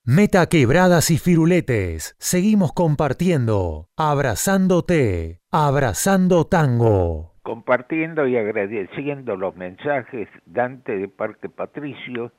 [0.04, 2.16] Meta quebradas y firuletes.
[2.18, 7.31] Seguimos compartiendo, abrazándote, abrazando tango.
[7.42, 12.30] Compartiendo y agradeciendo los mensajes Dante de Parque Patricio,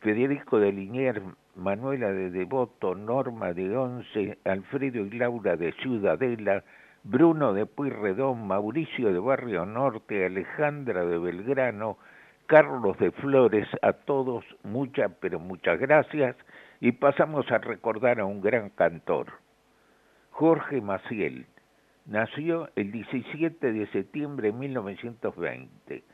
[0.00, 1.22] Federico de Liniers,
[1.54, 6.64] Manuela de Devoto, Norma de Once, Alfredo y Laura de Ciudadela,
[7.04, 11.96] Bruno de Puyredón, Mauricio de Barrio Norte, Alejandra de Belgrano,
[12.46, 16.34] Carlos de Flores, a todos muchas, pero muchas gracias
[16.80, 19.28] y pasamos a recordar a un gran cantor.
[20.30, 21.46] Jorge Maciel
[22.08, 26.04] nació el 17 de septiembre de 1920,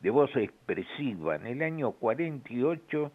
[0.00, 1.36] de voz expresiva.
[1.36, 3.10] En el año 48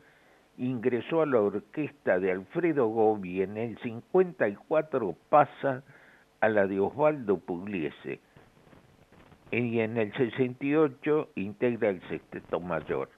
[0.57, 5.83] ingresó a la orquesta de Alfredo Gobi, en el 54 pasa
[6.41, 8.19] a la de Osvaldo Pugliese
[9.51, 13.09] y en el 68 integra el sexteto mayor.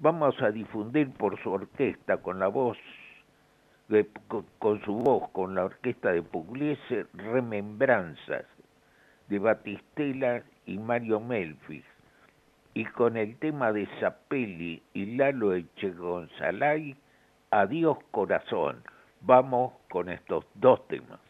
[0.00, 2.76] Vamos a difundir por su orquesta con la voz
[4.58, 8.46] con, su voz con la orquesta de Pugliese remembranzas
[9.28, 11.82] de Batistela y Mario Melfi
[12.74, 16.96] y con el tema de Zapelli y Lalo Echegonzalay,
[17.50, 18.82] Adiós Corazón.
[19.20, 21.20] Vamos con estos dos temas.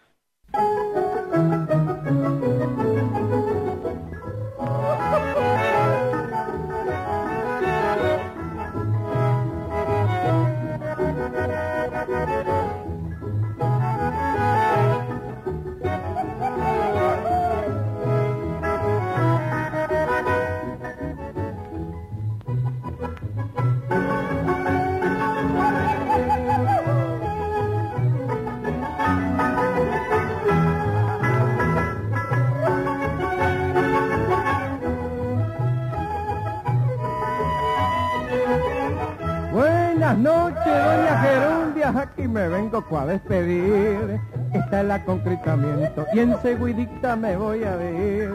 [41.96, 44.20] Aquí me vengo a despedir.
[44.52, 48.32] Esta es la concretamiento y en seguidita me voy a ver.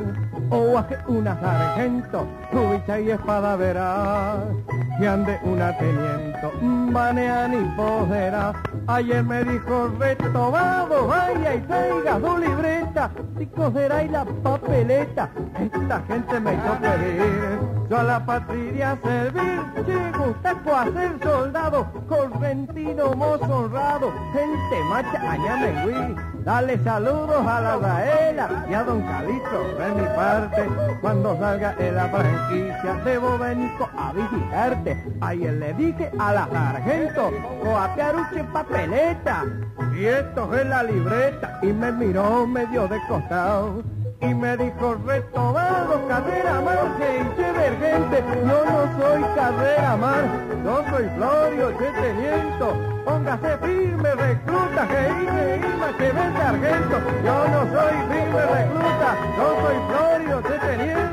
[0.52, 4.38] O una sargento, cubicha y espada verás.
[5.00, 6.52] Y ande una teniento,
[6.92, 8.54] banean y podera.
[8.88, 13.12] Ayer me dijo retobado, vaya y traiga su libreta.
[13.38, 15.30] Si cogerá y la papeleta,
[15.60, 17.60] esta gente me hizo pedir.
[17.90, 25.32] Yo a la patria servir, chico, usted a ser soldado, correntino, mozo honrado, gente macha,
[25.32, 30.68] allá me Dale saludos a la Raela y a don Calito de mi parte.
[31.02, 35.04] Cuando salga en la franquicia debo venir a visitarte.
[35.22, 37.32] Ayer le dije a la sargento,
[37.62, 39.44] coapear un papeleta.
[39.96, 43.84] Y esto es la libreta y me miró medio de costado
[44.22, 50.24] y me dijo retomado cadera mar se hinche vergente yo no soy cadera mar
[50.64, 57.48] yo soy Florio che teniento póngase firme recluta que hice Irma que ven sargento yo
[57.48, 61.10] no soy firme recluta yo soy Florio che teniento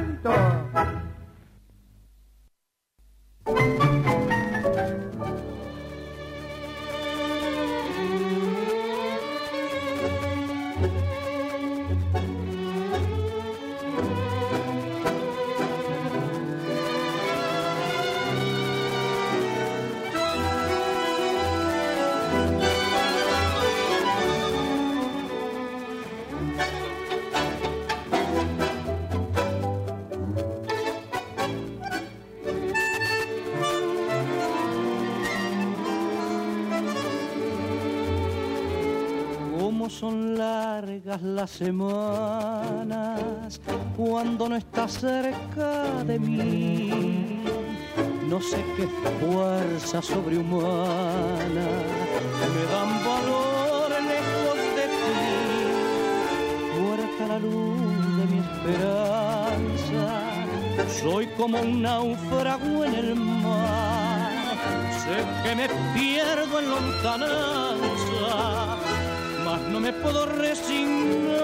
[41.47, 43.61] las semanas
[43.97, 47.44] cuando no estás cerca de mí.
[48.28, 48.88] No sé qué
[49.20, 51.68] fuerza sobrehumana
[52.55, 55.18] me dan valor lejos de ti.
[56.80, 60.05] Muerta la luz de mi esperanza,
[61.01, 64.32] soy como un náufrago en el mar.
[65.05, 67.86] Sé que me pierdo en lontananza
[69.70, 71.36] no me puedo resignar.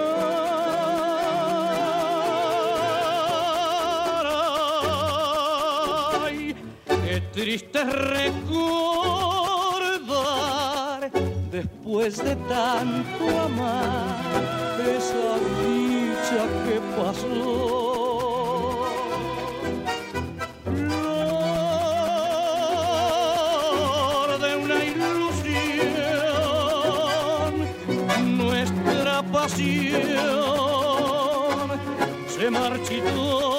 [7.33, 8.31] Triste recordar
[11.51, 14.21] después de tanto amar
[14.79, 17.93] esa dicha que pasó.
[32.27, 33.52] se marchitó.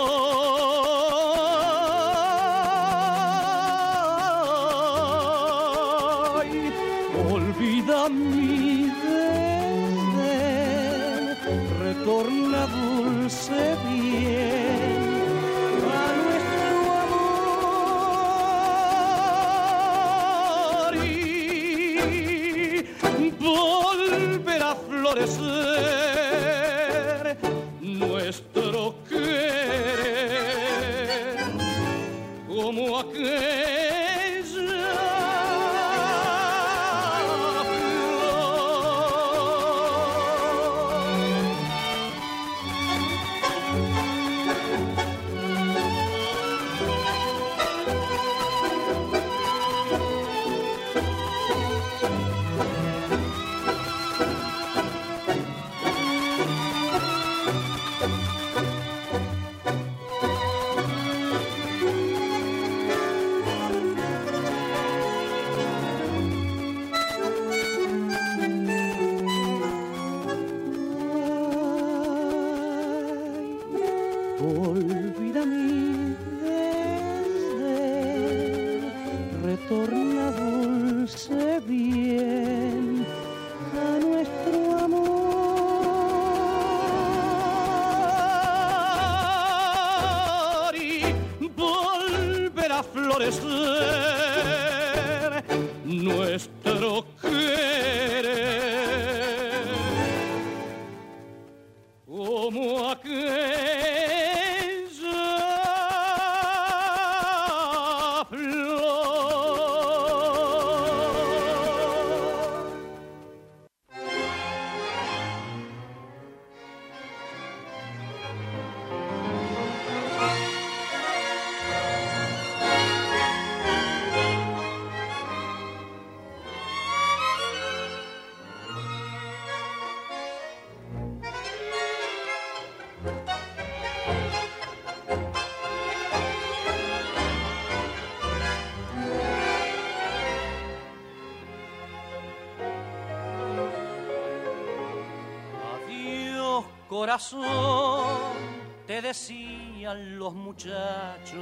[148.86, 151.34] Te decían los muchachos.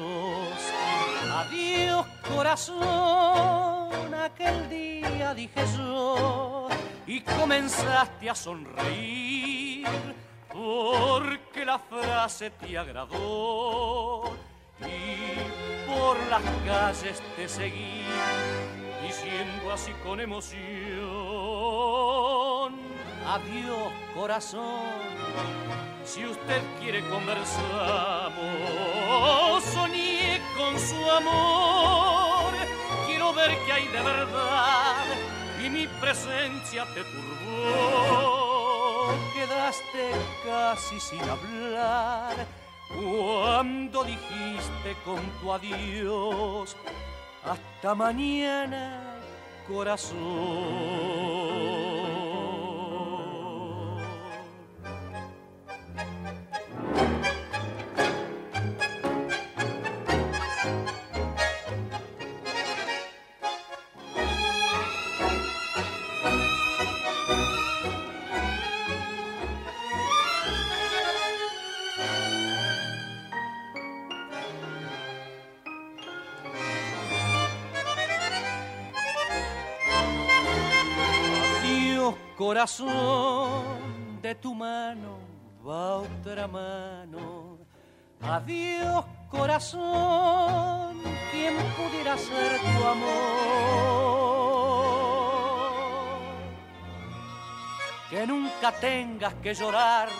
[1.31, 6.69] Adiós corazón, aquel día, dije yo,
[7.07, 9.87] y comenzaste a sonreír
[10.49, 14.33] porque la frase te agradó
[14.81, 18.05] y por las calles te seguí
[19.07, 21.32] diciendo así con emoción
[23.27, 25.03] adiós corazón.
[26.05, 27.63] Si usted quiere conversamos
[29.65, 32.53] soñé con su amor.
[33.07, 35.07] Quiero ver que hay de verdad
[35.65, 39.15] y mi presencia te turbó.
[39.35, 40.13] Quedaste
[40.45, 42.47] casi sin hablar
[42.89, 46.77] cuando dijiste con tu adiós
[47.45, 49.17] hasta mañana
[49.69, 50.17] corazón
[82.53, 85.21] corazón de tu mano
[85.67, 87.57] va otra mano.
[88.21, 91.01] Adiós corazón,
[91.31, 94.13] ¿quién pudiera ser tu amor?
[98.11, 100.11] Que nunca tengas que llorar,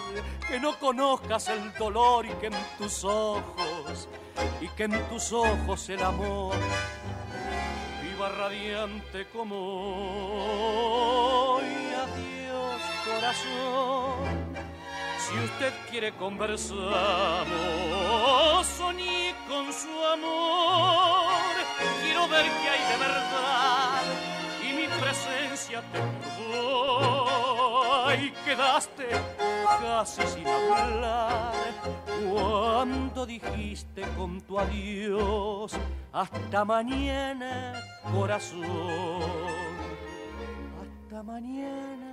[0.49, 4.09] que no conozcas el dolor y que en tus ojos,
[4.59, 6.55] y que en tus ojos el amor
[8.03, 9.57] viva radiante como
[11.57, 11.82] hoy.
[15.19, 16.77] Si usted quiere conversamos,
[18.67, 21.33] soñé con su amor.
[22.03, 24.03] Quiero ver que hay de verdad
[24.63, 28.13] y mi presencia te turbó.
[28.13, 29.09] Y quedaste
[29.81, 31.55] casi sin hablar
[32.31, 35.73] cuando dijiste con tu adiós
[36.13, 37.73] hasta mañana
[38.13, 39.23] corazón
[40.83, 42.12] hasta mañana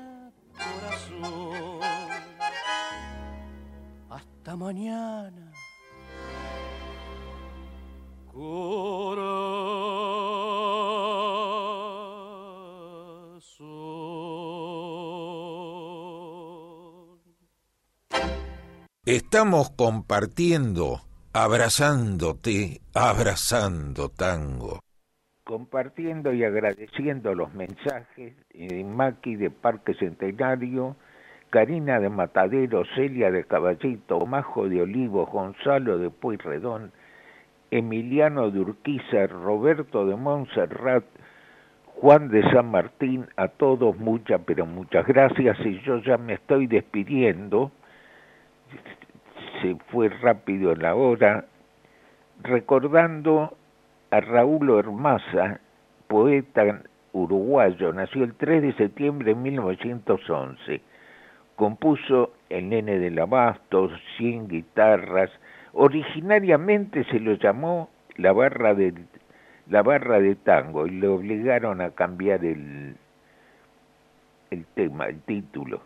[0.60, 1.80] corazón.
[4.10, 5.51] Hasta mañana.
[8.32, 8.99] Corazón.
[19.05, 21.01] Estamos compartiendo,
[21.34, 24.82] abrazándote, abrazando tango.
[25.50, 30.95] Compartiendo y agradeciendo los mensajes de Maki de Parque Centenario,
[31.50, 36.91] Karina de Matadero, Celia de Caballito, Majo de Olivo, Gonzalo de Pueyrredón,
[37.72, 41.06] Emiliano de Urquiza, Roberto de Montserrat,
[41.95, 45.58] Juan de San Martín, a todos muchas, pero muchas gracias.
[45.66, 47.72] Y yo ya me estoy despidiendo,
[49.64, 51.45] se fue rápido la hora,
[52.43, 53.58] recordando
[54.12, 55.60] a Raúl Hermaza,
[56.07, 56.82] poeta
[57.14, 60.82] uruguayo, nació el 3 de septiembre de 1911.
[61.55, 65.30] Compuso El Nene del Abasto, Cien Guitarras.
[65.74, 72.95] Originariamente se lo llamó La Barra de, Tango y le obligaron a cambiar el,
[74.49, 75.82] el tema, el título.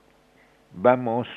[0.74, 1.28] Vamos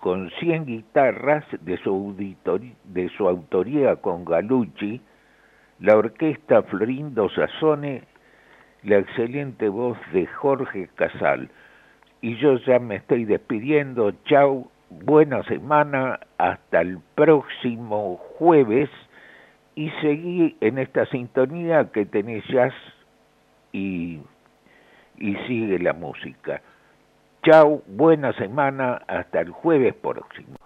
[0.00, 5.00] con 100 guitarras de su autoría con Galucci,
[5.84, 8.04] la orquesta Florindo Sassone,
[8.84, 11.50] la excelente voz de Jorge Casal.
[12.22, 14.12] Y yo ya me estoy despidiendo.
[14.24, 18.88] Chau, buena semana, hasta el próximo jueves.
[19.74, 22.72] Y seguí en esta sintonía que tenés jazz
[23.72, 24.22] y,
[25.18, 26.62] y sigue la música.
[27.42, 30.56] Chau, buena semana, hasta el jueves próximo.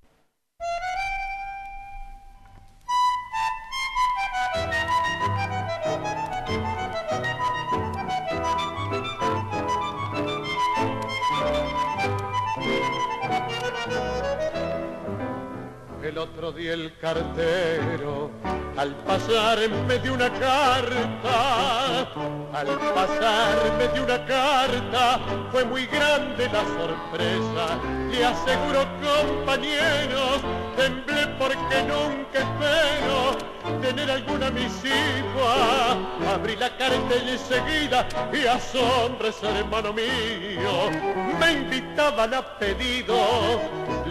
[16.57, 18.31] Día el cartero
[18.77, 22.09] al pasarme de una carta,
[22.55, 25.21] al pasarme de una carta,
[25.53, 27.79] fue muy grande la sorpresa.
[28.11, 30.41] Le aseguro compañeros,
[30.77, 33.48] temblé porque nunca espero
[33.81, 35.93] tener alguna misiva.
[36.33, 40.91] Abrí la carta y enseguida, y asombres hermano mío,
[41.39, 43.17] me invitaban a pedido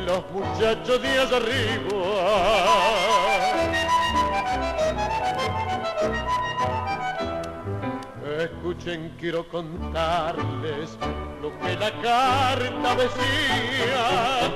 [0.05, 1.97] los muchachos de arriba.
[8.39, 10.97] Escuchen, quiero contarles
[11.41, 14.51] lo que la carta decía,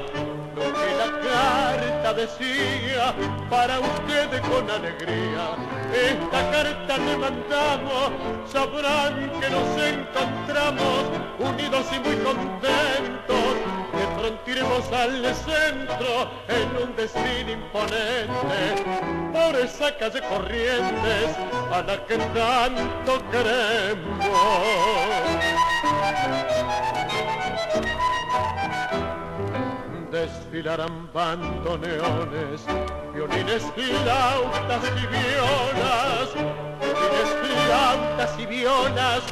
[0.61, 3.13] lo que la carta decía,
[3.49, 5.55] para ustedes con alegría.
[5.93, 8.11] Esta carta le mandamos,
[8.51, 11.05] sabrán que nos encontramos
[11.39, 13.51] unidos y muy contentos.
[13.93, 18.83] De pronto iremos al centro en un destino imponente,
[19.33, 21.35] por esa calle Corrientes
[21.71, 24.21] a la que tanto queremos
[30.31, 32.61] desfilarán bandoneones,
[33.13, 36.29] violines, flautas y violas,
[36.79, 39.23] violines, flautas y violas,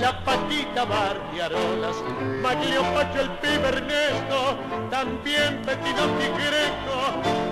[0.00, 1.96] la patita barriarolas,
[2.42, 4.58] Maglio Pacho el pibe Ernesto,
[4.90, 6.98] también Petino Tigreco,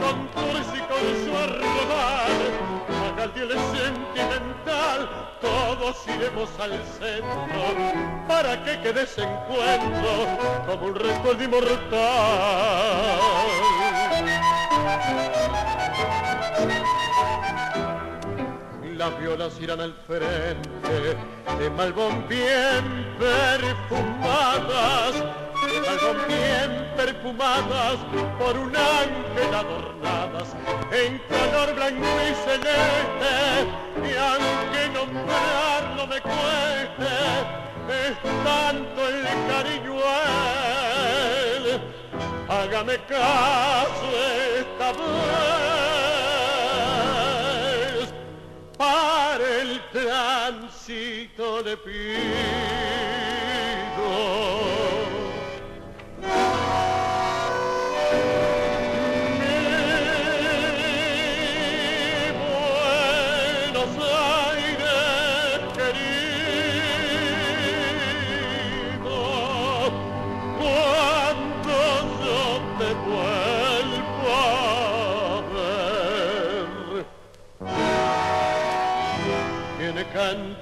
[0.00, 2.95] con Tursi con su arrobal,
[3.27, 5.01] Magaldiel es sentimental,
[5.41, 7.74] todos iremos al centro,
[8.29, 10.29] para que quede ese encuentro
[10.66, 11.81] como un recuerdo inmortal.
[18.97, 21.16] Las violas irán al frente
[21.59, 25.14] de Malbón bien perfumadas,
[25.87, 27.99] de Malbón bien perfumadas
[28.39, 30.57] por un ángel adornadas
[30.91, 33.34] en color blanco y celeste.
[33.97, 37.14] Y aunque nombrarlo me cueste
[37.89, 40.07] es tanto el cariño a
[41.57, 41.80] él.
[42.49, 44.07] Hágame caso
[44.59, 45.07] esta vez,
[48.78, 52.65] para el tránsito le pido.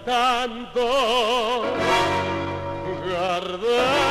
[0.05, 1.64] cantando.
[3.05, 4.03] Guardar